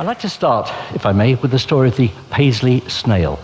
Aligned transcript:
I'd 0.00 0.06
like 0.06 0.20
to 0.20 0.30
start, 0.30 0.72
if 0.94 1.04
I 1.04 1.12
may, 1.12 1.34
with 1.34 1.50
the 1.50 1.58
story 1.58 1.88
of 1.88 1.96
the 1.96 2.10
Paisley 2.30 2.80
snail. 2.88 3.38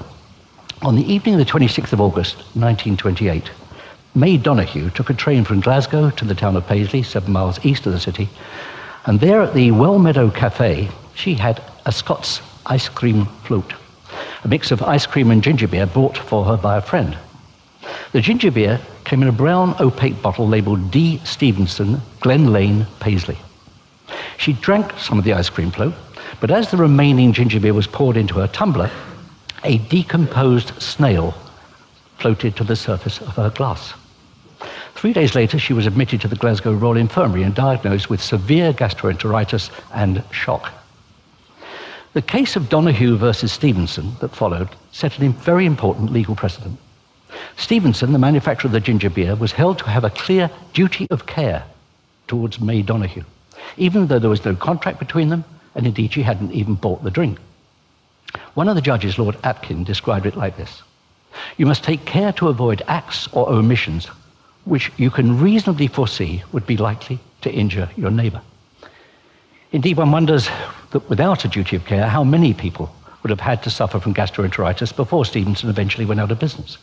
On 0.80 0.96
the 0.96 1.04
evening 1.04 1.34
of 1.34 1.46
the 1.46 1.52
26th 1.52 1.92
of 1.92 2.00
August, 2.00 2.36
1928, 2.54 3.50
May 4.14 4.38
Donoghue 4.38 4.88
took 4.88 5.10
a 5.10 5.12
train 5.12 5.45
from 5.45 5.60
Glasgow 5.60 6.08
to 6.08 6.24
the 6.24 6.34
town 6.34 6.56
of 6.56 6.66
Paisley, 6.66 7.02
seven 7.02 7.34
miles 7.34 7.62
east 7.62 7.84
of 7.84 7.92
the 7.92 8.00
city, 8.00 8.30
and 9.04 9.20
there 9.20 9.42
at 9.42 9.52
the 9.52 9.70
Well 9.72 9.98
Meadow 9.98 10.30
Cafe, 10.30 10.88
she 11.14 11.34
had 11.34 11.62
a 11.84 11.92
Scots 11.92 12.40
ice 12.64 12.88
cream 12.88 13.27
float, 13.45 13.74
a 14.42 14.48
mix 14.48 14.70
of 14.70 14.82
ice 14.82 15.04
cream 15.04 15.30
and 15.30 15.42
ginger 15.42 15.68
beer 15.68 15.84
bought 15.84 16.16
for 16.16 16.46
her 16.46 16.56
by 16.56 16.78
a 16.78 16.80
friend. 16.80 17.18
The 18.12 18.23
ginger 18.23 18.50
beer 18.50 18.80
came 19.04 19.20
in 19.20 19.28
a 19.28 19.32
brown 19.32 19.77
opaque 19.78 20.23
bottle 20.23 20.48
labeled 20.48 20.91
D. 20.91 21.20
Stevenson, 21.23 22.00
Glen 22.20 22.50
Lane, 22.50 22.86
Paisley. 22.98 23.36
She 24.38 24.54
drank 24.54 24.92
some 24.98 25.18
of 25.18 25.24
the 25.24 25.34
ice 25.34 25.50
cream 25.50 25.70
float, 25.70 25.92
but 26.40 26.50
as 26.50 26.70
the 26.70 26.76
remaining 26.76 27.32
ginger 27.32 27.60
beer 27.60 27.74
was 27.74 27.86
poured 27.86 28.16
into 28.16 28.34
her 28.34 28.48
tumbler, 28.48 28.90
a 29.64 29.78
decomposed 29.78 30.80
snail 30.80 31.34
floated 32.18 32.56
to 32.56 32.64
the 32.64 32.77
surface 32.77 33.20
of 33.20 33.34
her 33.36 33.50
glass. 33.50 33.94
Three 34.94 35.12
days 35.12 35.34
later, 35.34 35.58
she 35.58 35.74
was 35.74 35.86
admitted 35.86 36.20
to 36.22 36.28
the 36.28 36.36
Glasgow 36.36 36.72
Royal 36.72 36.96
Infirmary 36.96 37.42
and 37.42 37.54
diagnosed 37.54 38.08
with 38.08 38.22
severe 38.22 38.72
gastroenteritis 38.72 39.70
and 39.92 40.22
shock. 40.30 40.72
The 42.14 42.22
case 42.22 42.56
of 42.56 42.70
Donoghue 42.70 43.18
versus 43.18 43.52
Stevenson 43.52 44.16
that 44.20 44.34
followed 44.34 44.70
set 44.92 45.20
a 45.20 45.28
very 45.28 45.66
important 45.66 46.12
legal 46.12 46.34
precedent. 46.34 46.78
Stevenson, 47.58 48.12
the 48.12 48.18
manufacturer 48.18 48.68
of 48.68 48.72
the 48.72 48.80
ginger 48.80 49.11
beer, 49.11 49.34
was 49.34 49.52
held 49.52 49.78
to 49.78 49.91
have 49.91 50.05
a 50.05 50.11
clear 50.11 50.50
duty 50.72 51.06
of 51.11 51.27
care 51.27 51.64
towards 52.27 52.58
May 52.58 52.80
Donoghue, 52.80 53.24
even 53.77 54.06
though 54.06 54.18
there 54.18 54.30
was 54.30 54.44
no 54.46 54.55
contract 54.55 54.98
between 54.98 55.28
them, 55.28 55.44
and 55.77 55.86
indeed 55.86 56.12
she 56.12 56.22
hadn't 56.22 56.52
even 56.52 56.74
bought 56.74 57.05
the 57.05 57.10
drink. 57.10 57.38
One 58.55 58.69
of 58.69 58.74
the 58.74 58.82
judges, 58.82 59.19
Lord 59.19 59.36
Atkin, 59.44 59.84
described 59.84 60.27
it 60.27 60.36
like 60.36 60.56
this 60.56 60.83
You 61.56 61.66
must 61.66 61.84
take 61.84 62.05
care 62.05 62.33
to 62.33 62.48
avoid 62.48 62.83
acts 62.88 63.28
or 63.33 63.48
omissions 63.48 64.08
which 64.64 64.91
you 64.96 65.10
can 65.10 65.41
reasonably 65.41 65.86
foresee 65.86 66.42
would 66.52 66.66
be 66.66 66.77
likely 66.77 67.20
to 67.41 67.52
injure 67.52 67.88
your 67.96 68.10
neighbour. 68.10 68.42
Indeed, 69.70 69.96
one 69.96 70.10
wonders 70.10 70.48
that 70.91 71.08
without 71.08 71.44
a 71.44 71.48
duty 71.48 71.77
of 71.77 71.84
care, 71.84 72.08
how 72.08 72.24
many 72.24 72.52
people 72.52 72.92
would 73.22 73.30
have 73.30 73.40
had 73.40 73.62
to 73.62 73.70
suffer 73.70 74.00
from 74.00 74.14
gastroenteritis 74.14 74.94
before 74.94 75.24
Stevenson 75.24 75.68
eventually 75.68 76.05
went 76.05 76.20
out 76.20 76.30
of 76.30 76.40
business. 76.40 76.78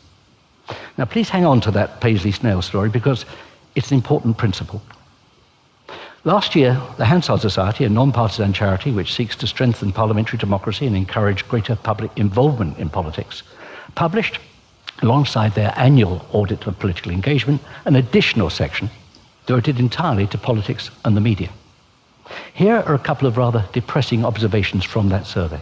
Now, 0.98 1.06
please 1.06 1.30
hang 1.30 1.46
on 1.46 1.60
to 1.62 1.72
that 1.72 2.00
Paisley 2.00 2.32
snail 2.32 2.62
story 2.62 2.90
because 2.90 3.26
it's 3.76 3.92
an 3.92 3.96
important 3.96 4.38
principle. 4.38 4.82
Last 6.26 6.56
year, 6.56 6.82
the 6.96 7.04
Hansard 7.04 7.42
Society, 7.42 7.84
a 7.84 7.90
non-partisan 7.90 8.54
charity 8.54 8.92
which 8.92 9.14
seeks 9.14 9.36
to 9.36 9.48
strengthen 9.48 9.92
parliamentary 9.92 10.40
democracy 10.40 10.88
and 10.88 10.96
encourage 10.96 11.46
greater 11.50 11.76
public 11.76 12.12
involvement 12.16 12.78
in 12.78 12.90
politics, 12.90 13.44
published, 13.96 14.40
alongside 15.02 15.54
their 15.54 15.74
annual 15.76 16.26
audit 16.32 16.66
of 16.66 16.80
political 16.80 17.12
engagement, 17.12 17.62
an 17.84 17.98
additional 17.98 18.50
section 18.50 18.90
devoted 19.48 19.80
entirely 19.80 20.26
to 20.28 20.38
politics 20.38 20.90
and 21.04 21.18
the 21.18 21.22
media. 21.22 21.50
Here 22.54 22.78
are 22.78 22.96
a 22.96 23.00
couple 23.00 23.28
of 23.28 23.36
rather 23.36 23.66
depressing 23.74 24.24
observations 24.24 24.86
from 24.86 25.10
that 25.10 25.28
survey. 25.28 25.60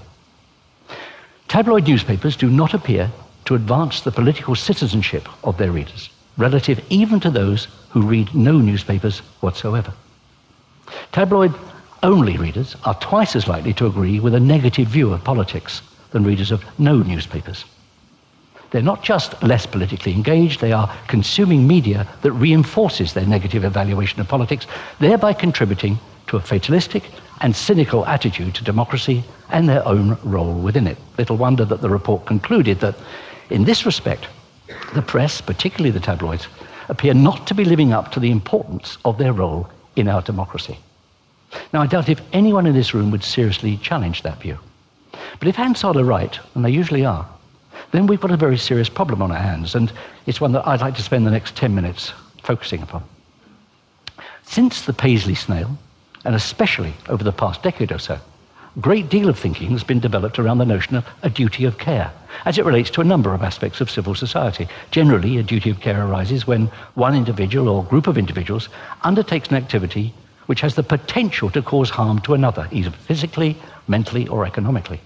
Tabloid 1.48 1.88
newspapers 1.88 2.36
do 2.36 2.52
not 2.52 2.76
appear 2.76 3.10
to 3.46 3.56
advance 3.56 4.02
the 4.02 4.12
political 4.12 4.54
citizenship 4.54 5.28
of 5.44 5.58
their 5.58 5.72
readers, 5.72 6.12
relative 6.38 6.86
even 6.90 7.20
to 7.22 7.32
those 7.32 7.68
who 7.90 8.04
read 8.04 8.36
no 8.36 8.60
newspapers 8.60 9.20
whatsoever. 9.42 9.92
Tabloid 11.12 11.54
only 12.04 12.38
readers 12.38 12.76
are 12.84 12.96
twice 12.96 13.36
as 13.36 13.48
likely 13.48 13.74
to 13.74 13.86
agree 13.86 14.20
with 14.20 14.34
a 14.34 14.40
negative 14.40 14.88
view 14.88 15.14
of 15.14 15.24
politics 15.24 15.82
than 16.12 16.24
readers 16.24 16.52
of 16.52 16.64
no 16.80 16.98
newspapers. 16.98 17.66
They're 18.72 18.82
not 18.82 19.04
just 19.04 19.42
less 19.44 19.66
politically 19.66 20.14
engaged, 20.14 20.62
they 20.62 20.72
are 20.72 20.94
consuming 21.08 21.68
media 21.68 22.08
that 22.22 22.32
reinforces 22.32 23.14
their 23.14 23.26
negative 23.26 23.66
evaluation 23.66 24.22
of 24.22 24.30
politics, 24.30 24.66
thereby 25.00 25.34
contributing 25.34 26.00
to 26.28 26.38
a 26.38 26.42
fatalistic 26.42 27.04
and 27.42 27.56
cynical 27.56 28.06
attitude 28.06 28.56
to 28.56 28.64
democracy 28.64 29.24
and 29.50 29.68
their 29.68 29.86
own 29.86 30.18
role 30.24 30.54
within 30.54 30.88
it. 30.88 30.98
Little 31.18 31.36
wonder 31.36 31.66
that 31.66 31.82
the 31.82 31.90
report 31.90 32.26
concluded 32.26 32.80
that 32.80 32.96
in 33.50 33.66
this 33.66 33.86
respect, 33.86 34.28
the 34.94 35.02
press, 35.02 35.42
particularly 35.42 35.92
the 35.92 36.00
tabloids, 36.00 36.48
appear 36.88 37.14
not 37.14 37.46
to 37.48 37.54
be 37.54 37.66
living 37.66 37.92
up 37.92 38.12
to 38.14 38.20
the 38.20 38.32
importance 38.32 38.98
of 39.04 39.18
their 39.18 39.34
role 39.34 39.70
in 39.96 40.08
our 40.08 40.22
democracy. 40.22 40.78
Now, 41.74 41.82
I 41.82 41.88
doubt 41.88 42.10
if 42.10 42.22
anyone 42.32 42.66
in 42.66 42.74
this 42.74 42.94
room 42.94 43.12
would 43.12 43.24
seriously 43.24 43.78
challenge 43.78 44.24
that 44.24 44.42
view. 44.42 44.58
But 45.40 45.48
if 45.48 45.56
Hansard 45.56 45.98
are 45.98 46.04
right, 46.04 46.40
and 46.56 46.64
they 46.64 46.70
usually 46.70 47.06
are, 47.06 47.28
then 47.92 48.08
we've 48.08 48.22
got 48.22 48.32
a 48.32 48.38
very 48.38 48.58
serious 48.58 48.90
problem 48.90 49.22
on 49.22 49.32
our 49.32 49.38
hands, 49.38 49.76
and 49.76 49.92
it's 50.26 50.40
one 50.40 50.54
that 50.54 50.68
I'd 50.68 50.82
like 50.82 50.96
to 50.96 51.02
spend 51.02 51.26
the 51.26 51.32
next 51.32 51.56
10 51.56 51.76
minutes 51.76 52.14
focusing 52.44 52.82
upon. 52.82 53.04
Since 54.44 54.84
the 54.84 54.94
Paisley 54.94 55.36
snail, 55.36 55.78
and 56.24 56.36
especially 56.36 56.94
over 57.10 57.24
the 57.24 57.32
past 57.32 57.64
decade 57.64 57.92
or 57.92 58.00
so, 58.00 58.20
great 58.80 59.10
deal 59.10 59.28
of 59.28 59.38
thinking 59.38 59.72
has 59.72 59.84
been 59.84 60.00
developed 60.00 60.40
around 60.40 60.58
the 60.58 60.66
notion 60.66 60.96
of 60.96 61.06
a 61.24 61.30
duty 61.30 61.66
of 61.66 61.78
care, 61.78 62.12
as 62.46 62.58
it 62.58 62.66
relates 62.66 62.90
to 62.92 63.02
a 63.02 63.06
number 63.06 63.34
of 63.34 63.44
aspects 63.44 63.82
of 63.82 63.92
civil 63.92 64.16
society. 64.16 64.68
Generally, 64.92 65.38
a 65.38 65.44
duty 65.44 65.70
of 65.70 65.82
care 65.82 66.06
arises 66.06 66.48
when 66.48 66.68
one 66.96 67.16
individual 67.16 67.68
or 67.68 67.84
group 67.84 68.08
of 68.08 68.18
individuals 68.18 68.70
undertakes 69.02 69.50
an 69.50 69.56
activity 69.56 70.14
which 70.46 70.62
has 70.62 70.76
the 70.76 70.84
potential 70.84 71.50
to 71.50 71.62
cause 71.62 71.90
harm 71.90 72.20
to 72.20 72.34
another, 72.34 72.68
either 72.72 72.92
physically, 72.92 73.58
mentally, 73.88 74.28
or 74.28 74.46
economically. 74.46 75.02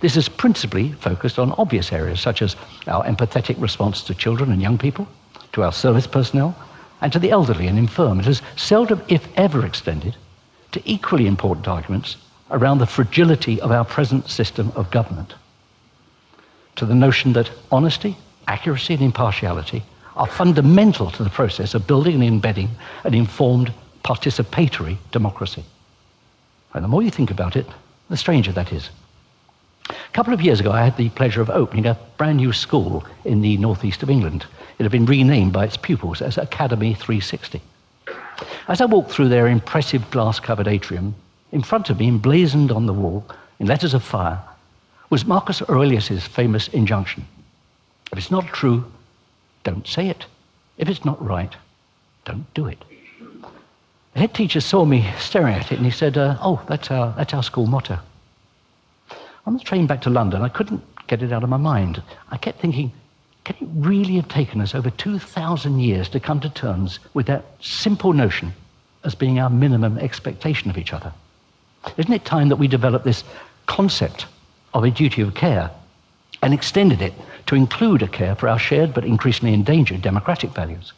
This 0.00 0.16
is 0.16 0.28
principally 0.28 0.92
focused 0.92 1.38
on 1.38 1.52
obvious 1.52 1.92
areas 1.92 2.20
such 2.20 2.40
as 2.42 2.56
our 2.86 3.04
empathetic 3.04 3.60
response 3.60 4.02
to 4.04 4.14
children 4.14 4.50
and 4.50 4.62
young 4.62 4.78
people, 4.78 5.06
to 5.52 5.62
our 5.62 5.72
service 5.72 6.06
personnel, 6.06 6.56
and 7.00 7.12
to 7.12 7.18
the 7.18 7.30
elderly 7.30 7.66
and 7.66 7.78
infirm. 7.78 8.20
It 8.20 8.26
has 8.26 8.42
seldom, 8.56 9.02
if 9.08 9.28
ever, 9.36 9.66
extended 9.66 10.16
to 10.72 10.82
equally 10.84 11.26
important 11.26 11.68
arguments 11.68 12.16
around 12.50 12.78
the 12.78 12.86
fragility 12.86 13.60
of 13.60 13.70
our 13.70 13.84
present 13.84 14.28
system 14.28 14.72
of 14.76 14.90
government, 14.90 15.34
to 16.76 16.86
the 16.86 16.94
notion 16.94 17.32
that 17.32 17.50
honesty, 17.72 18.16
accuracy, 18.46 18.94
and 18.94 19.02
impartiality 19.02 19.82
are 20.14 20.26
fundamental 20.26 21.10
to 21.10 21.24
the 21.24 21.30
process 21.30 21.74
of 21.74 21.86
building 21.86 22.14
and 22.14 22.24
embedding 22.24 22.70
an 23.04 23.14
informed, 23.14 23.72
participatory 24.04 24.96
democracy. 25.10 25.64
And 26.74 26.84
the 26.84 26.88
more 26.88 27.02
you 27.02 27.10
think 27.10 27.30
about 27.30 27.56
it, 27.56 27.66
the 28.08 28.16
stranger 28.16 28.52
that 28.52 28.72
is. 28.72 28.90
A 29.88 30.12
couple 30.12 30.32
of 30.32 30.40
years 30.40 30.60
ago, 30.60 30.72
I 30.72 30.84
had 30.84 30.96
the 30.96 31.10
pleasure 31.10 31.40
of 31.40 31.50
opening 31.50 31.86
a 31.86 31.98
brand 32.16 32.38
new 32.38 32.52
school 32.52 33.04
in 33.24 33.40
the 33.40 33.56
northeast 33.56 34.02
of 34.02 34.10
England. 34.10 34.46
It 34.78 34.82
had 34.82 34.92
been 34.92 35.06
renamed 35.06 35.52
by 35.52 35.64
its 35.64 35.76
pupils 35.76 36.22
as 36.22 36.38
Academy 36.38 36.94
360. 36.94 37.60
As 38.68 38.80
I 38.80 38.86
walked 38.86 39.10
through 39.10 39.28
their 39.28 39.48
impressive 39.48 40.10
glass 40.10 40.40
covered 40.40 40.68
atrium, 40.68 41.14
in 41.56 41.62
front 41.62 41.88
of 41.88 41.98
me, 41.98 42.06
emblazoned 42.06 42.70
on 42.70 42.84
the 42.84 42.92
wall 42.92 43.24
in 43.58 43.66
letters 43.66 43.94
of 43.94 44.02
fire, 44.02 44.38
was 45.08 45.24
Marcus 45.24 45.62
Aurelius' 45.62 46.26
famous 46.26 46.68
injunction 46.68 47.26
If 48.12 48.18
it's 48.18 48.30
not 48.30 48.46
true, 48.48 48.84
don't 49.64 49.86
say 49.86 50.10
it. 50.10 50.26
If 50.76 50.90
it's 50.90 51.06
not 51.06 51.24
right, 51.24 51.56
don't 52.26 52.52
do 52.52 52.66
it. 52.66 52.84
The 54.12 54.20
head 54.20 54.34
teacher 54.34 54.60
saw 54.60 54.84
me 54.84 55.10
staring 55.18 55.54
at 55.54 55.72
it 55.72 55.76
and 55.76 55.86
he 55.86 55.90
said, 55.90 56.18
uh, 56.18 56.36
Oh, 56.42 56.62
that's 56.68 56.90
our, 56.90 57.14
that's 57.16 57.32
our 57.32 57.42
school 57.42 57.66
motto. 57.66 58.00
On 59.46 59.54
the 59.54 59.64
train 59.64 59.86
back 59.86 60.02
to 60.02 60.10
London, 60.10 60.42
I 60.42 60.50
couldn't 60.50 60.84
get 61.06 61.22
it 61.22 61.32
out 61.32 61.42
of 61.42 61.48
my 61.48 61.56
mind. 61.56 62.02
I 62.30 62.36
kept 62.36 62.60
thinking, 62.60 62.92
can 63.44 63.56
it 63.62 63.68
really 63.76 64.16
have 64.16 64.28
taken 64.28 64.60
us 64.60 64.74
over 64.74 64.90
2,000 64.90 65.80
years 65.80 66.10
to 66.10 66.20
come 66.20 66.40
to 66.40 66.50
terms 66.50 66.98
with 67.14 67.24
that 67.28 67.46
simple 67.60 68.12
notion 68.12 68.52
as 69.04 69.14
being 69.14 69.38
our 69.38 69.48
minimum 69.48 69.96
expectation 69.96 70.68
of 70.68 70.76
each 70.76 70.92
other? 70.92 71.14
Isn't 71.96 72.12
it 72.12 72.24
time 72.24 72.48
that 72.48 72.56
we 72.56 72.68
develop 72.68 73.04
this 73.04 73.24
concept 73.66 74.26
of 74.74 74.84
a 74.84 74.90
duty 74.90 75.22
of 75.22 75.34
care 75.34 75.70
and 76.42 76.52
extended 76.52 77.00
it 77.00 77.14
to 77.46 77.54
include 77.54 78.02
a 78.02 78.08
care 78.08 78.34
for 78.34 78.48
our 78.48 78.58
shared 78.58 78.92
but 78.92 79.04
increasingly 79.04 79.54
endangered 79.54 80.02
democratic 80.02 80.50
values? 80.50 80.92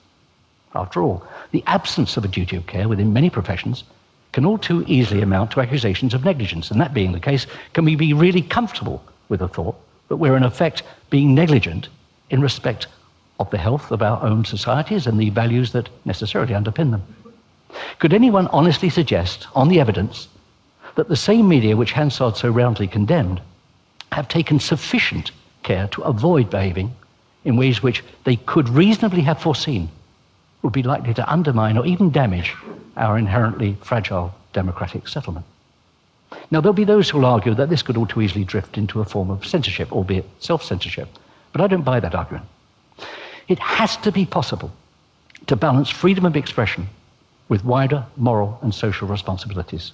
After 0.74 1.02
all, 1.02 1.22
the 1.50 1.64
absence 1.66 2.16
of 2.16 2.24
a 2.24 2.28
duty 2.28 2.56
of 2.56 2.66
care 2.66 2.88
within 2.88 3.12
many 3.12 3.30
professions 3.30 3.84
can 4.32 4.44
all 4.44 4.58
too 4.58 4.84
easily 4.86 5.22
amount 5.22 5.50
to 5.52 5.60
accusations 5.60 6.14
of 6.14 6.24
negligence. 6.24 6.70
And 6.70 6.80
that 6.80 6.94
being 6.94 7.12
the 7.12 7.20
case, 7.20 7.46
can 7.72 7.84
we 7.84 7.96
be 7.96 8.12
really 8.12 8.42
comfortable 8.42 9.02
with 9.28 9.40
the 9.40 9.48
thought 9.48 9.76
that 10.08 10.16
we're 10.16 10.36
in 10.36 10.42
effect 10.42 10.82
being 11.10 11.34
negligent 11.34 11.88
in 12.30 12.40
respect 12.40 12.86
of 13.40 13.50
the 13.50 13.58
health 13.58 13.90
of 13.90 14.02
our 14.02 14.22
own 14.22 14.44
societies 14.44 15.06
and 15.06 15.18
the 15.18 15.30
values 15.30 15.72
that 15.72 15.88
necessarily 16.04 16.54
underpin 16.54 16.90
them? 16.90 17.02
Could 17.98 18.12
anyone 18.12 18.48
honestly 18.48 18.90
suggest, 18.90 19.46
on 19.54 19.68
the 19.68 19.80
evidence, 19.80 20.28
that 20.98 21.08
the 21.08 21.14
same 21.14 21.46
media 21.46 21.76
which 21.76 21.92
Hansard 21.92 22.36
so 22.36 22.50
roundly 22.50 22.88
condemned 22.88 23.40
have 24.10 24.26
taken 24.26 24.58
sufficient 24.58 25.30
care 25.62 25.86
to 25.86 26.02
avoid 26.02 26.50
behaving 26.50 26.92
in 27.44 27.56
ways 27.56 27.80
which 27.80 28.02
they 28.24 28.34
could 28.34 28.68
reasonably 28.68 29.20
have 29.20 29.40
foreseen 29.40 29.88
would 30.60 30.72
be 30.72 30.82
likely 30.82 31.14
to 31.14 31.32
undermine 31.32 31.78
or 31.78 31.86
even 31.86 32.10
damage 32.10 32.52
our 32.96 33.16
inherently 33.16 33.76
fragile 33.80 34.34
democratic 34.52 35.06
settlement. 35.06 35.46
Now, 36.50 36.60
there'll 36.60 36.72
be 36.72 36.82
those 36.82 37.08
who'll 37.08 37.26
argue 37.26 37.54
that 37.54 37.70
this 37.70 37.82
could 37.82 37.96
all 37.96 38.08
too 38.08 38.20
easily 38.20 38.42
drift 38.42 38.76
into 38.76 39.00
a 39.00 39.04
form 39.04 39.30
of 39.30 39.46
censorship, 39.46 39.92
albeit 39.92 40.26
self 40.40 40.64
censorship. 40.64 41.08
But 41.52 41.60
I 41.60 41.68
don't 41.68 41.84
buy 41.84 42.00
that 42.00 42.16
argument. 42.16 42.46
It 43.46 43.60
has 43.60 43.96
to 43.98 44.10
be 44.10 44.26
possible 44.26 44.72
to 45.46 45.54
balance 45.54 45.90
freedom 45.90 46.26
of 46.26 46.36
expression 46.36 46.88
with 47.48 47.64
wider 47.64 48.04
moral 48.16 48.58
and 48.62 48.74
social 48.74 49.06
responsibilities. 49.06 49.92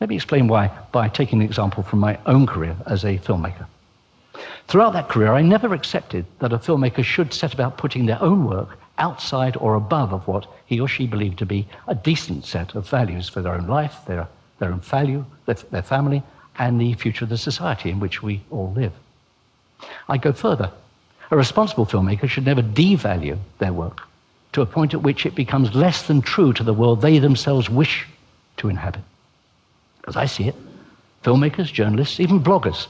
Let 0.00 0.08
me 0.08 0.16
explain 0.16 0.48
why 0.48 0.70
by 0.92 1.08
taking 1.08 1.40
an 1.40 1.44
example 1.44 1.82
from 1.82 1.98
my 1.98 2.18
own 2.24 2.46
career 2.46 2.74
as 2.86 3.04
a 3.04 3.18
filmmaker. 3.18 3.66
Throughout 4.66 4.94
that 4.94 5.08
career, 5.08 5.32
I 5.32 5.42
never 5.42 5.74
accepted 5.74 6.24
that 6.38 6.52
a 6.52 6.58
filmmaker 6.58 7.04
should 7.04 7.34
set 7.34 7.52
about 7.52 7.76
putting 7.76 8.06
their 8.06 8.22
own 8.22 8.46
work 8.46 8.78
outside 8.96 9.56
or 9.56 9.74
above 9.74 10.12
of 10.12 10.26
what 10.26 10.46
he 10.64 10.80
or 10.80 10.88
she 10.88 11.06
believed 11.06 11.38
to 11.40 11.46
be 11.46 11.66
a 11.86 11.94
decent 11.94 12.46
set 12.46 12.74
of 12.74 12.88
values 12.88 13.28
for 13.28 13.42
their 13.42 13.54
own 13.54 13.66
life, 13.66 13.96
their, 14.06 14.26
their 14.58 14.72
own 14.72 14.80
value, 14.80 15.24
their, 15.46 15.56
their 15.70 15.82
family, 15.82 16.22
and 16.58 16.80
the 16.80 16.94
future 16.94 17.24
of 17.24 17.28
the 17.28 17.38
society 17.38 17.90
in 17.90 18.00
which 18.00 18.22
we 18.22 18.42
all 18.50 18.72
live. 18.72 18.92
I 20.08 20.16
go 20.16 20.32
further. 20.32 20.70
A 21.30 21.36
responsible 21.36 21.86
filmmaker 21.86 22.28
should 22.28 22.46
never 22.46 22.62
devalue 22.62 23.38
their 23.58 23.72
work 23.72 24.02
to 24.52 24.62
a 24.62 24.66
point 24.66 24.94
at 24.94 25.02
which 25.02 25.26
it 25.26 25.34
becomes 25.34 25.74
less 25.74 26.06
than 26.06 26.22
true 26.22 26.52
to 26.54 26.62
the 26.62 26.74
world 26.74 27.02
they 27.02 27.18
themselves 27.18 27.68
wish 27.68 28.06
to 28.56 28.68
inhabit. 28.68 29.02
As 30.08 30.16
I 30.16 30.26
see 30.26 30.48
it, 30.48 30.54
filmmakers, 31.22 31.72
journalists, 31.72 32.20
even 32.20 32.42
bloggers 32.42 32.86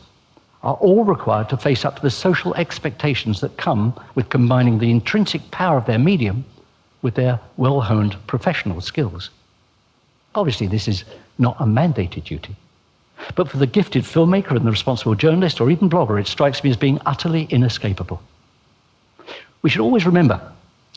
are 0.63 0.75
all 0.75 1.05
required 1.05 1.49
to 1.49 1.57
face 1.57 1.85
up 1.85 1.97
to 1.97 2.03
the 2.03 2.11
social 2.11 2.55
expectations 2.55 3.41
that 3.41 3.57
come 3.57 3.99
with 4.15 4.29
combining 4.29 4.79
the 4.79 4.91
intrinsic 4.91 5.51
power 5.51 5.79
of 5.79 5.87
their 5.87 5.99
medium 5.99 6.45
with 7.03 7.15
their 7.15 7.41
well 7.57 7.81
honed 7.81 8.17
professional 8.27 8.81
skills. 8.81 9.31
Obviously, 10.35 10.67
this 10.67 10.87
is 10.87 11.05
not 11.39 11.57
a 11.61 11.65
mandated 11.65 12.25
duty. 12.25 12.55
But 13.35 13.49
for 13.49 13.57
the 13.57 13.67
gifted 13.67 14.05
filmmaker 14.05 14.53
and 14.53 14.67
the 14.67 14.71
responsible 14.71 15.15
journalist 15.15 15.61
or 15.61 15.71
even 15.71 15.91
blogger, 15.91 16.21
it 16.21 16.27
strikes 16.27 16.63
me 16.63 16.71
as 16.71 16.77
being 16.77 17.01
utterly 17.07 17.45
inescapable. 17.51 18.23
We 19.63 19.71
should 19.71 19.81
always 19.81 20.07
remember 20.07 20.41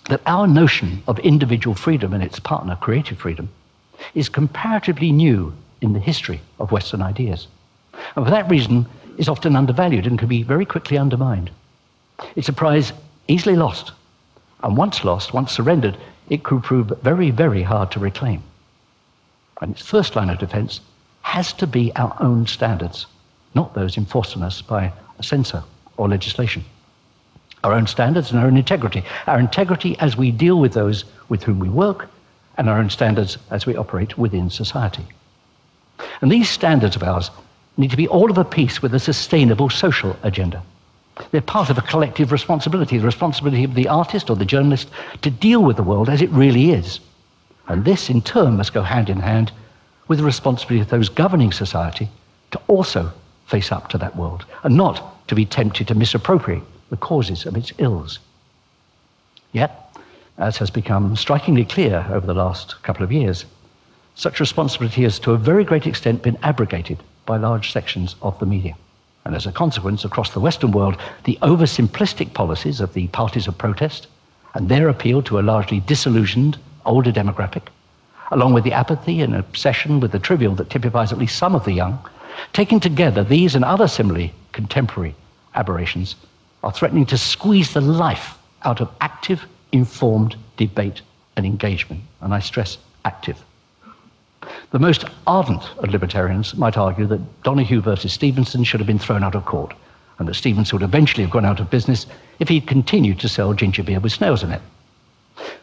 that 0.10 0.22
our 0.26 0.48
notion 0.48 1.04
of 1.08 1.20
individual 1.20 1.76
freedom 1.76 2.14
and 2.14 2.24
its 2.24 2.40
partner, 2.40 2.76
creative 2.76 3.18
freedom, 3.18 3.50
is 4.14 4.30
comparatively 4.30 5.12
new 5.12 5.54
in 5.84 5.94
the 5.94 6.00
history 6.00 6.42
of 6.60 6.72
Western 6.72 7.02
ideas. 7.02 7.48
And 8.16 8.26
for 8.26 8.32
that 8.32 8.50
reason, 8.50 8.88
is 9.18 9.30
often 9.30 9.56
undervalued 9.56 10.08
and 10.08 10.18
can 10.18 10.28
be 10.28 10.42
very 10.42 10.66
quickly 10.66 10.98
undermined. 10.98 11.52
It's 12.36 12.50
a 12.50 12.54
prize 12.54 12.94
easily 13.28 13.56
lost, 13.56 13.92
and 14.64 14.78
once 14.78 15.04
lost, 15.04 15.34
once 15.34 15.52
surrendered, 15.52 15.98
it 16.30 16.44
could 16.44 16.64
prove 16.64 16.88
very, 17.02 17.30
very 17.30 17.64
hard 17.64 17.92
to 17.92 18.00
reclaim. 18.00 18.42
And 19.62 19.72
its 19.72 19.86
first 19.86 20.16
line 20.16 20.30
of 20.30 20.40
defense 20.40 20.80
has 21.22 21.54
to 21.54 21.68
be 21.68 21.94
our 21.96 22.16
own 22.20 22.48
standards, 22.48 23.06
not 23.54 23.74
those 23.74 23.98
enforced 23.98 24.36
on 24.36 24.44
us 24.44 24.62
by 24.62 24.92
a 25.20 25.24
censor 25.24 25.64
or 25.98 26.10
legislation. 26.10 26.64
Our 27.64 27.74
own 27.74 27.88
standards 27.88 28.32
and 28.32 28.40
our 28.40 28.48
own 28.48 28.58
integrity. 28.58 29.04
Our 29.28 29.40
integrity 29.40 29.98
as 30.00 30.18
we 30.18 30.32
deal 30.32 30.60
with 30.60 30.74
those 30.74 31.06
with 31.30 31.44
whom 31.44 31.60
we 31.60 31.70
work, 31.70 32.10
and 32.58 32.70
our 32.70 32.78
own 32.78 32.90
standards 32.90 33.38
as 33.52 33.66
we 33.66 33.76
operate 33.76 34.18
within 34.18 34.50
society. 34.50 35.06
And 36.22 36.32
these 36.32 36.50
standards 36.50 36.96
of 36.96 37.04
ours 37.04 37.32
need 37.78 37.92
to 37.92 37.98
be 37.98 38.08
all 38.08 38.30
of 38.30 38.38
a 38.38 38.46
piece 38.46 38.82
with 38.82 38.94
a 38.94 39.00
sustainable 39.00 39.70
social 39.70 40.16
agenda. 40.24 40.62
They're 41.32 41.42
part 41.42 41.70
of 41.70 41.78
a 41.78 41.82
collective 41.82 42.32
responsibility, 42.32 42.98
the 42.98 43.06
responsibility 43.06 43.64
of 43.64 43.76
the 43.76 43.88
artist 43.88 44.30
or 44.30 44.36
the 44.36 44.46
journalist 44.46 44.90
to 45.22 45.30
deal 45.30 45.64
with 45.64 45.78
the 45.78 45.84
world 45.84 46.10
as 46.10 46.22
it 46.22 46.30
really 46.32 46.72
is. 46.72 47.00
And 47.68 47.86
this, 47.86 48.10
in 48.10 48.22
turn, 48.22 48.58
must 48.58 48.74
go 48.74 48.82
hand 48.82 49.10
in 49.10 49.20
hand 49.20 49.52
with 50.08 50.20
the 50.20 50.26
responsibility 50.26 50.82
of 50.82 50.90
those 50.90 51.10
governing 51.10 51.52
society 51.52 52.10
to 52.52 52.62
also 52.68 53.12
face 53.48 53.72
up 53.72 53.90
to 53.90 53.98
that 54.00 54.16
world 54.16 54.46
and 54.64 54.76
not 54.76 55.28
to 55.28 55.36
be 55.36 55.46
tempted 55.46 55.88
to 55.88 55.96
misappropriate 55.96 56.64
the 56.90 56.98
causes 56.98 57.46
of 57.46 57.56
its 57.56 57.72
ills. 57.78 58.20
Yet, 59.52 59.98
as 60.38 60.58
has 60.58 60.70
become 60.70 61.16
strikingly 61.16 61.66
clear 61.66 62.06
over 62.10 62.26
the 62.26 62.34
last 62.34 62.82
couple 62.84 63.04
of 63.04 63.12
years, 63.12 63.46
such 64.16 64.40
responsibility 64.40 65.04
has 65.04 65.20
to 65.20 65.32
a 65.32 65.38
very 65.38 65.64
great 65.64 65.88
extent 65.88 66.22
been 66.22 66.38
abrogated 66.44 67.00
by 67.26 67.38
large 67.38 67.72
sections 67.72 68.16
of 68.22 68.38
the 68.40 68.46
media. 68.46 68.76
And 69.26 69.36
as 69.36 69.46
a 69.46 69.52
consequence, 69.52 70.04
across 70.04 70.32
the 70.32 70.40
Western 70.40 70.72
world, 70.72 70.98
the 71.24 71.38
oversimplistic 71.42 72.34
policies 72.34 72.82
of 72.82 72.94
the 72.94 73.08
parties 73.08 73.48
of 73.48 73.58
protest 73.58 74.08
and 74.54 74.70
their 74.70 74.90
appeal 74.90 75.22
to 75.24 75.40
a 75.40 75.42
largely 75.42 75.80
disillusioned 75.82 76.58
older 76.86 77.12
demographic, 77.12 77.68
along 78.32 78.54
with 78.54 78.64
the 78.64 78.74
apathy 78.74 79.22
and 79.22 79.36
obsession 79.36 80.00
with 80.00 80.12
the 80.12 80.20
trivial 80.20 80.54
that 80.56 80.70
typifies 80.70 81.12
at 81.12 81.18
least 81.18 81.38
some 81.38 81.56
of 81.56 81.64
the 81.66 81.72
young, 81.72 81.98
taken 82.52 82.80
together, 82.80 83.24
these 83.24 83.56
and 83.56 83.64
other 83.64 83.88
similarly 83.88 84.34
contemporary 84.52 85.16
aberrations 85.56 86.16
are 86.64 86.72
threatening 86.72 87.06
to 87.06 87.18
squeeze 87.18 87.74
the 87.74 87.82
life 87.82 88.38
out 88.64 88.82
of 88.82 88.90
active, 89.02 89.46
informed 89.72 90.36
debate 90.58 91.02
and 91.36 91.46
engagement. 91.46 92.02
And 92.22 92.34
I 92.34 92.40
stress 92.40 92.78
active. 93.06 93.44
The 94.74 94.80
most 94.80 95.06
ardent 95.28 95.62
of 95.78 95.92
libertarians 95.92 96.56
might 96.56 96.80
argue 96.80 97.06
that 97.06 97.44
Donoghue 97.44 97.80
versus 97.80 98.12
Stevenson 98.12 98.64
should 98.64 98.80
have 98.80 98.88
been 98.88 98.98
thrown 98.98 99.24
out 99.24 99.36
of 99.36 99.46
court, 99.46 99.72
and 100.18 100.28
that 100.28 100.34
Stevenson 100.34 100.80
would 100.80 100.84
eventually 100.84 101.22
have 101.22 101.30
gone 101.30 101.46
out 101.46 101.60
of 101.60 101.70
business 101.70 102.08
if 102.40 102.50
he'd 102.50 102.66
continued 102.66 103.20
to 103.20 103.30
sell 103.30 103.54
ginger 103.54 103.84
beer 103.84 104.00
with 104.00 104.14
snails 104.14 104.42
in 104.42 104.52
it. 104.52 104.64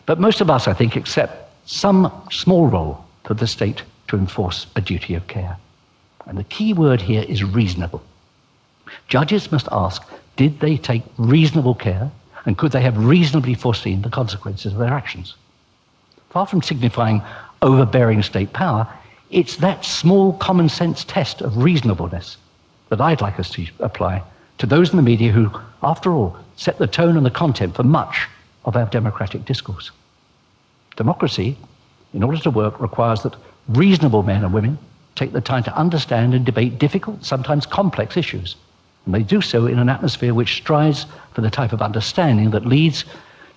But 0.07 0.21
most 0.21 0.41
of 0.41 0.49
us, 0.49 0.69
I 0.69 0.75
think, 0.75 0.95
accept 0.95 1.51
some 1.67 2.13
small 2.31 2.69
role 2.69 3.05
for 3.25 3.35
the 3.35 3.49
state 3.49 3.83
to 4.07 4.17
enforce 4.17 4.69
a 4.77 4.81
duty 4.81 5.15
of 5.17 5.27
care. 5.27 5.57
And 6.27 6.39
the 6.39 6.45
key 6.45 6.73
word 6.73 7.01
here 7.01 7.25
is 7.25 7.43
reasonable. 7.43 8.05
Judges 9.09 9.51
must 9.51 9.67
ask 9.73 10.09
did 10.37 10.61
they 10.61 10.77
take 10.77 11.03
reasonable 11.19 11.75
care 11.75 12.13
and 12.47 12.57
could 12.57 12.71
they 12.71 12.83
have 12.83 12.97
reasonably 12.97 13.55
foreseen 13.55 14.03
the 14.03 14.09
consequences 14.09 14.73
of 14.73 14.79
their 14.79 14.95
actions? 14.95 15.35
Far 16.29 16.47
from 16.47 16.63
signifying 16.63 17.23
overbearing 17.61 18.23
state 18.23 18.53
power, 18.53 18.87
it's 19.31 19.57
that 19.57 19.85
small 19.85 20.33
common 20.35 20.69
sense 20.69 21.05
test 21.05 21.41
of 21.41 21.57
reasonableness 21.57 22.37
that 22.89 23.01
I'd 23.01 23.21
like 23.21 23.39
us 23.39 23.51
to 23.51 23.67
apply 23.79 24.23
to 24.59 24.67
those 24.67 24.91
in 24.91 24.97
the 24.97 25.03
media 25.03 25.33
who, 25.33 25.51
after 25.83 26.13
all, 26.13 26.37
set 26.57 26.79
the 26.79 26.87
tone 26.87 27.17
and 27.17 27.25
the 27.25 27.31
content 27.31 27.75
for 27.75 27.83
much 27.83 28.29
of 28.65 28.77
our 28.77 28.87
democratic 28.87 29.45
discourse. 29.45 29.91
Democracy, 30.97 31.57
in 32.13 32.23
order 32.23 32.39
to 32.39 32.51
work, 32.51 32.79
requires 32.81 33.23
that 33.23 33.37
reasonable 33.69 34.23
men 34.23 34.45
and 34.45 34.53
women 34.53 34.79
take 35.15 35.33
the 35.33 35.41
time 35.41 35.63
to 35.63 35.77
understand 35.77 36.35
and 36.35 36.45
debate 36.45 36.79
difficult, 36.79 37.25
sometimes 37.25 37.65
complex 37.65 38.17
issues. 38.17 38.57
And 39.07 39.15
they 39.15 39.23
do 39.23 39.41
so 39.41 39.67
in 39.67 39.79
an 39.79 39.89
atmosphere 39.89 40.35
which 40.35 40.57
strives 40.57 41.07
for 41.33 41.41
the 41.41 41.51
type 41.51 41.73
of 41.73 41.81
understanding 41.81 42.51
that 42.51 42.67
leads 42.67 43.05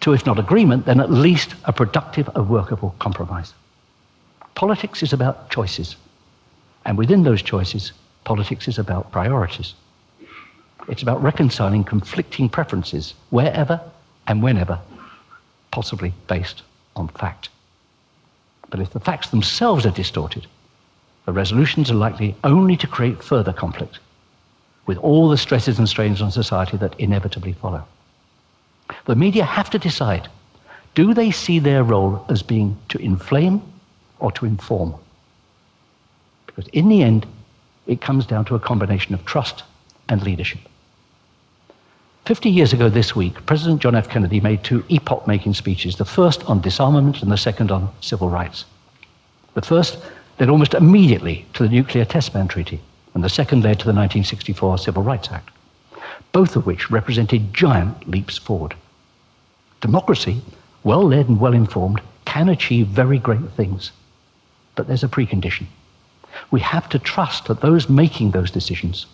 to, 0.01 0.13
if 0.13 0.25
not 0.25 0.39
agreement, 0.39 0.85
then 0.85 0.99
at 0.99 1.11
least 1.11 1.55
a 1.65 1.73
productive 1.73 2.29
and 2.35 2.47
workable 2.47 2.95
compromise. 2.99 3.53
Politics 4.55 5.03
is 5.03 5.13
about 5.13 5.49
choices. 5.49 5.95
And 6.85 6.97
within 6.97 7.23
those 7.23 7.41
choices, 7.41 7.91
politics 8.23 8.67
is 8.67 8.77
about 8.77 9.11
priorities. 9.11 9.73
It's 10.87 11.01
about 11.01 11.23
reconciling 11.23 11.83
conflicting 11.83 12.49
preferences 12.49 13.13
wherever 13.29 13.79
and 14.27 14.43
whenever, 14.43 14.79
possibly 15.71 16.13
based 16.27 16.61
on 16.95 17.07
fact. 17.07 17.49
But 18.69 18.79
if 18.79 18.91
the 18.91 18.99
facts 18.99 19.29
themselves 19.29 19.85
are 19.85 19.91
distorted, 19.91 20.47
the 21.25 21.31
resolutions 21.31 21.89
are 21.89 21.95
likely 21.95 22.35
only 22.43 22.75
to 22.77 22.87
create 22.87 23.23
further 23.23 23.53
conflict, 23.53 23.99
with 24.85 24.97
all 24.97 25.29
the 25.29 25.37
stresses 25.37 25.79
and 25.79 25.87
strains 25.87 26.21
on 26.21 26.31
society 26.31 26.75
that 26.77 26.99
inevitably 26.99 27.53
follow. 27.53 27.85
The 29.05 29.15
media 29.15 29.45
have 29.45 29.69
to 29.69 29.79
decide 29.79 30.27
do 30.95 31.13
they 31.13 31.31
see 31.31 31.59
their 31.59 31.83
role 31.83 32.23
as 32.29 32.43
being 32.43 32.77
to 32.89 32.99
inflame 32.99 33.61
or 34.23 34.31
to 34.31 34.45
inform. 34.45 34.95
Because 36.47 36.67
in 36.69 36.87
the 36.87 37.03
end, 37.03 37.27
it 37.85 38.01
comes 38.01 38.25
down 38.25 38.45
to 38.45 38.55
a 38.55 38.59
combination 38.59 39.13
of 39.13 39.23
trust 39.25 39.63
and 40.07 40.23
leadership. 40.23 40.61
50 42.25 42.49
years 42.49 42.71
ago 42.71 42.87
this 42.87 43.13
week, 43.13 43.45
President 43.45 43.81
John 43.81 43.95
F. 43.95 44.07
Kennedy 44.07 44.39
made 44.39 44.63
two 44.63 44.85
epoch 44.87 45.27
making 45.27 45.53
speeches 45.53 45.97
the 45.97 46.05
first 46.05 46.41
on 46.45 46.61
disarmament 46.61 47.21
and 47.21 47.29
the 47.29 47.37
second 47.37 47.69
on 47.69 47.89
civil 47.99 48.29
rights. 48.29 48.63
The 49.55 49.61
first 49.61 49.97
led 50.39 50.49
almost 50.49 50.73
immediately 50.73 51.45
to 51.53 51.63
the 51.63 51.69
Nuclear 51.69 52.05
Test 52.05 52.31
Ban 52.31 52.47
Treaty, 52.47 52.79
and 53.13 53.23
the 53.23 53.29
second 53.29 53.63
led 53.63 53.79
to 53.79 53.85
the 53.85 53.93
1964 53.93 54.77
Civil 54.77 55.03
Rights 55.03 55.29
Act, 55.31 55.49
both 56.31 56.55
of 56.55 56.65
which 56.65 56.89
represented 56.89 57.53
giant 57.53 58.07
leaps 58.07 58.37
forward. 58.37 58.73
Democracy, 59.81 60.41
well 60.85 61.03
led 61.05 61.27
and 61.27 61.41
well 61.41 61.53
informed, 61.53 61.99
can 62.23 62.47
achieve 62.47 62.87
very 62.87 63.19
great 63.19 63.51
things 63.57 63.91
but 64.75 64.87
there's 64.87 65.03
a 65.03 65.07
precondition. 65.07 65.65
We 66.51 66.59
have 66.61 66.89
to 66.89 66.99
trust 66.99 67.45
that 67.45 67.61
those 67.61 67.89
making 67.89 68.31
those 68.31 68.51
decisions 68.51 69.05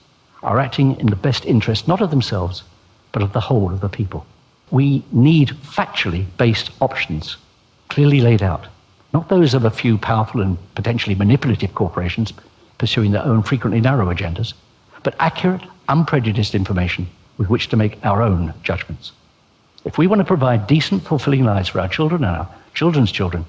are 0.42 0.60
acting 0.60 1.00
in 1.00 1.08
the 1.08 1.16
best 1.16 1.46
interest 1.46 1.88
not 1.88 2.02
of 2.02 2.12
themselves, 2.12 2.64
but 3.12 3.22
of 3.22 3.34
the 3.34 3.42
whole 3.42 3.74
of 3.74 3.82
the 3.82 3.90
people. 3.90 4.26
We 4.72 5.04
need 5.12 5.50
factually 5.50 6.26
based 6.38 6.72
options 6.80 7.38
clearly 7.90 8.22
laid 8.22 8.44
out, 8.44 8.68
not 9.14 9.30
those 9.30 9.54
of 9.54 9.66
a 9.66 9.72
few 9.72 9.98
powerful 9.98 10.42
and 10.42 10.58
potentially 10.76 11.16
manipulative 11.16 11.74
corporations, 11.74 12.32
pursuing 12.78 13.12
their 13.12 13.26
own 13.26 13.42
frequently 13.44 13.82
narrow 13.82 14.14
agendas, 14.14 14.54
but 15.04 15.16
accurate, 15.20 15.62
unprejudiced 15.90 16.54
information 16.54 17.08
with 17.38 17.50
which 17.50 17.68
to 17.70 17.78
make 17.78 18.04
our 18.06 18.22
own 18.22 18.54
judgments. 18.64 19.12
If 19.86 19.98
we 19.98 20.08
want 20.08 20.20
to 20.20 20.26
provide 20.26 20.68
decent, 20.68 21.04
fulfilling 21.04 21.44
lives 21.44 21.70
for 21.70 21.80
our 21.80 21.88
children 21.88 22.24
and 22.24 22.36
our 22.36 22.50
children's 22.74 23.12
children, 23.12 23.46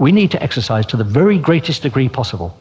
we 0.00 0.12
need 0.12 0.30
to 0.30 0.42
exercise 0.42 0.86
to 0.86 0.96
the 0.96 1.04
very 1.04 1.38
greatest 1.38 1.82
degree 1.82 2.08
possible 2.08 2.58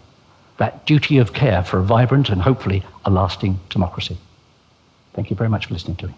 that 0.58 0.86
duty 0.86 1.18
of 1.18 1.32
care 1.32 1.64
for 1.64 1.80
a 1.80 1.84
vibrant 1.84 2.30
and 2.30 2.42
hopefully 2.42 2.84
a 3.06 3.10
lasting 3.10 3.58
democracy. 3.70 4.18
Thank 5.14 5.30
you 5.30 5.38
very 5.38 5.50
much 5.50 5.68
for 5.68 5.74
listening 5.74 5.96
to 5.98 6.08
me. 6.08 6.14